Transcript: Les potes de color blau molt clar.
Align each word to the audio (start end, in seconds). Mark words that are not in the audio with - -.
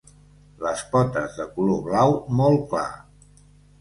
Les 0.67 0.81
potes 0.95 1.37
de 1.41 1.47
color 1.57 1.85
blau 1.91 2.17
molt 2.41 2.67
clar. 2.73 2.89